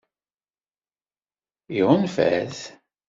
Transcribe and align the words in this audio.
Iɣunfa-t? 1.79 2.57